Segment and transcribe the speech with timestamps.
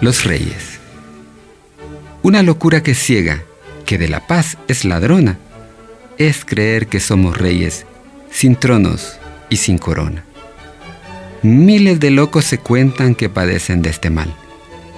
[0.00, 0.78] Los reyes.
[2.22, 3.42] Una locura que ciega,
[3.84, 5.38] que de la paz es ladrona,
[6.16, 7.84] es creer que somos reyes
[8.30, 9.18] sin tronos
[9.50, 10.24] y sin corona.
[11.42, 14.34] Miles de locos se cuentan que padecen de este mal.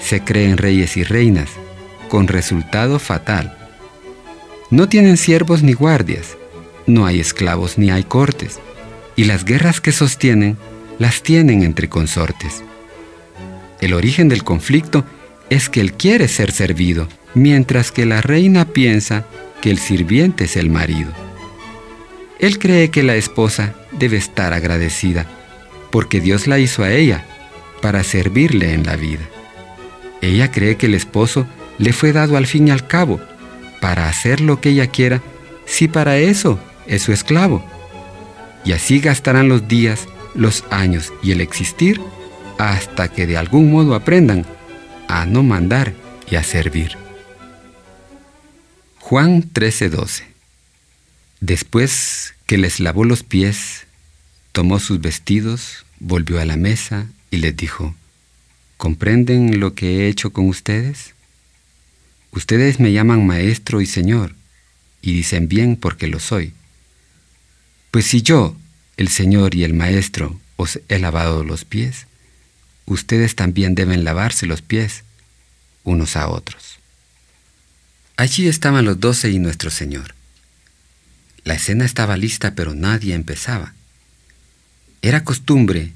[0.00, 1.50] Se creen reyes y reinas,
[2.08, 3.58] con resultado fatal.
[4.70, 6.36] No tienen siervos ni guardias,
[6.86, 8.60] no hay esclavos ni hay cortes,
[9.16, 10.58] y las guerras que sostienen
[11.00, 12.62] las tienen entre consortes.
[13.82, 15.04] El origen del conflicto
[15.50, 19.26] es que él quiere ser servido, mientras que la reina piensa
[19.60, 21.10] que el sirviente es el marido.
[22.38, 25.26] Él cree que la esposa debe estar agradecida
[25.90, 27.26] porque Dios la hizo a ella
[27.82, 29.28] para servirle en la vida.
[30.20, 31.44] Ella cree que el esposo
[31.78, 33.20] le fue dado al fin y al cabo
[33.80, 35.20] para hacer lo que ella quiera
[35.66, 37.64] si para eso es su esclavo.
[38.64, 40.06] Y así gastarán los días,
[40.36, 42.00] los años y el existir
[42.70, 44.46] hasta que de algún modo aprendan
[45.08, 45.94] a no mandar
[46.30, 46.96] y a servir.
[49.00, 50.22] Juan 13:12
[51.40, 53.86] Después que les lavó los pies,
[54.52, 57.96] tomó sus vestidos, volvió a la mesa y les dijo,
[58.76, 61.14] ¿comprenden lo que he hecho con ustedes?
[62.30, 64.36] Ustedes me llaman maestro y señor,
[65.00, 66.52] y dicen bien porque lo soy.
[67.90, 68.56] Pues si yo,
[68.96, 72.06] el señor y el maestro, os he lavado los pies,
[72.86, 75.04] ustedes también deben lavarse los pies
[75.84, 76.78] unos a otros.
[78.16, 80.14] Allí estaban los doce y nuestro Señor.
[81.44, 83.74] La escena estaba lista, pero nadie empezaba.
[85.00, 85.92] Era costumbre,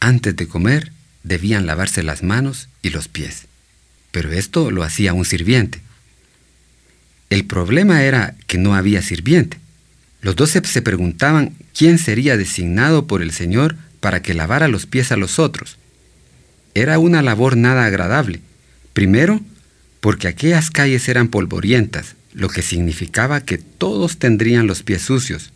[0.00, 3.46] antes de comer, debían lavarse las manos y los pies,
[4.10, 5.80] pero esto lo hacía un sirviente.
[7.30, 9.58] El problema era que no había sirviente.
[10.20, 15.10] Los doce se preguntaban quién sería designado por el Señor para que lavara los pies
[15.12, 15.78] a los otros.
[16.74, 18.40] Era una labor nada agradable.
[18.92, 19.40] Primero,
[20.00, 25.52] porque aquellas calles eran polvorientas, lo que significaba que todos tendrían los pies sucios.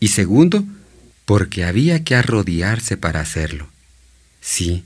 [0.00, 0.64] Y segundo,
[1.24, 3.68] porque había que arrodillarse para hacerlo.
[4.40, 4.84] Sí,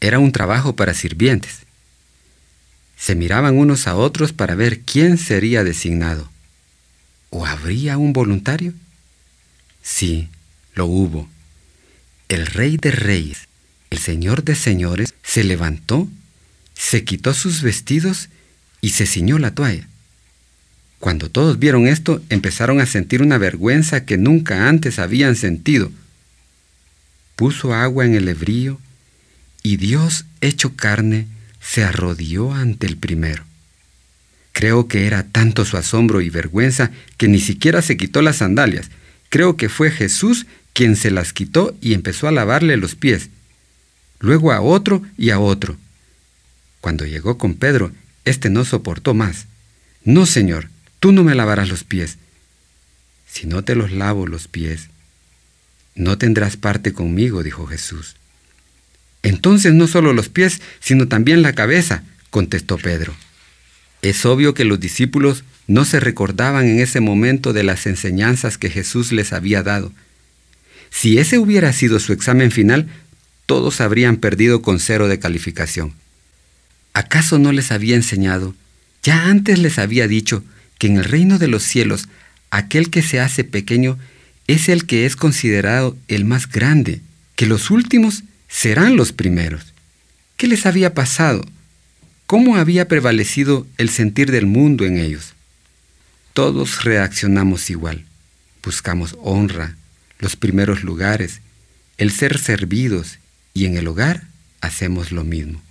[0.00, 1.60] era un trabajo para sirvientes.
[2.96, 6.30] Se miraban unos a otros para ver quién sería designado.
[7.30, 8.74] ¿O habría un voluntario?
[9.82, 10.28] Sí,
[10.74, 11.28] lo hubo.
[12.28, 13.48] El rey de reyes,
[13.94, 16.08] el señor de señores, se levantó,
[16.74, 18.28] se quitó sus vestidos
[18.80, 19.88] y se ciñó la toalla.
[20.98, 25.92] Cuando todos vieron esto, empezaron a sentir una vergüenza que nunca antes habían sentido.
[27.36, 28.80] Puso agua en el hebrío
[29.62, 31.28] y Dios, hecho carne,
[31.60, 33.44] se arrodilló ante el primero.
[34.52, 38.90] Creo que era tanto su asombro y vergüenza que ni siquiera se quitó las sandalias.
[39.28, 43.30] Creo que fue Jesús quien se las quitó y empezó a lavarle los pies,
[44.20, 45.76] luego a otro y a otro.
[46.80, 47.92] Cuando llegó con Pedro,
[48.24, 49.46] éste no soportó más.
[50.04, 50.68] No, Señor,
[51.00, 52.18] tú no me lavarás los pies.
[53.26, 54.88] Si no te los lavo los pies,
[55.94, 58.16] no tendrás parte conmigo, dijo Jesús.
[59.22, 63.14] Entonces no solo los pies, sino también la cabeza, contestó Pedro.
[64.02, 68.68] Es obvio que los discípulos no se recordaban en ese momento de las enseñanzas que
[68.68, 69.92] Jesús les había dado.
[70.90, 72.88] Si ese hubiera sido su examen final,
[73.46, 75.92] todos habrían perdido con cero de calificación.
[76.92, 78.54] ¿Acaso no les había enseñado?
[79.02, 80.44] Ya antes les había dicho
[80.78, 82.08] que en el reino de los cielos
[82.50, 83.98] aquel que se hace pequeño
[84.46, 87.00] es el que es considerado el más grande,
[87.36, 89.72] que los últimos serán los primeros.
[90.36, 91.44] ¿Qué les había pasado?
[92.26, 95.34] ¿Cómo había prevalecido el sentir del mundo en ellos?
[96.32, 98.06] Todos reaccionamos igual.
[98.62, 99.76] Buscamos honra,
[100.18, 101.40] los primeros lugares,
[101.98, 103.18] el ser servidos
[103.54, 104.24] y en el hogar
[104.60, 105.62] hacemos lo mismo.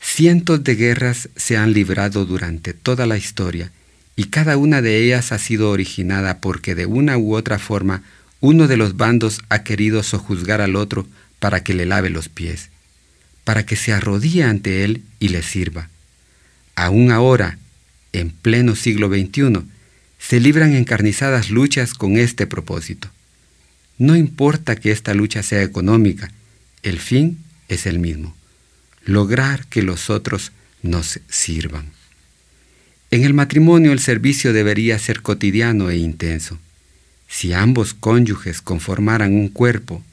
[0.00, 3.72] Cientos de guerras se han librado durante toda la historia
[4.14, 8.02] y cada una de ellas ha sido originada porque de una u otra forma
[8.40, 11.06] uno de los bandos ha querido sojuzgar al otro
[11.40, 12.70] para que le lave los pies,
[13.44, 15.88] para que se arrodille ante él y le sirva.
[16.76, 17.58] Aún ahora,
[18.12, 19.62] en pleno siglo XXI,
[20.18, 23.10] se libran encarnizadas luchas con este propósito.
[23.98, 26.30] No importa que esta lucha sea económica,
[26.86, 28.36] el fin es el mismo,
[29.04, 30.52] lograr que los otros
[30.82, 31.90] nos sirvan.
[33.10, 36.60] En el matrimonio el servicio debería ser cotidiano e intenso.
[37.26, 40.04] Si ambos cónyuges conformaran un cuerpo,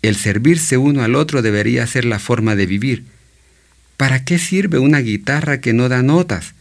[0.00, 3.04] el servirse uno al otro debería ser la forma de vivir.
[3.98, 6.54] ¿Para qué sirve una guitarra que no da notas?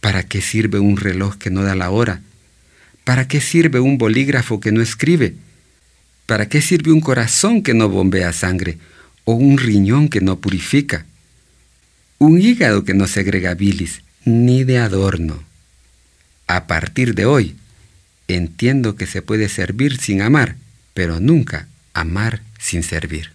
[0.00, 2.22] ¿Para qué sirve un reloj que no da la hora?
[3.04, 5.34] ¿Para qué sirve un bolígrafo que no escribe?
[6.26, 8.78] ¿Para qué sirve un corazón que no bombea sangre
[9.24, 11.06] o un riñón que no purifica?
[12.18, 15.42] Un hígado que no segrega bilis, ni de adorno.
[16.46, 17.56] A partir de hoy,
[18.28, 20.56] entiendo que se puede servir sin amar,
[20.94, 23.32] pero nunca amar sin servir.